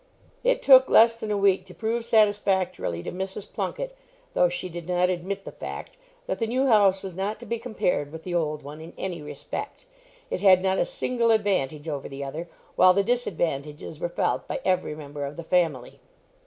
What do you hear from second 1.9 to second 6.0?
satisfactorily to Mrs. Plunket, though she did not admit the fact,